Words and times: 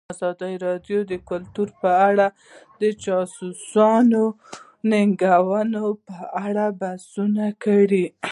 ازادي 0.13 0.53
راډیو 0.65 0.99
د 1.11 1.13
کلتور 1.29 1.67
په 1.81 1.89
اړه 2.09 2.27
د 2.81 2.83
چانسونو 3.03 4.23
او 4.31 4.35
ننګونو 4.89 5.83
په 6.07 6.17
اړه 6.45 6.65
بحث 6.79 7.09
کړی. 7.63 8.05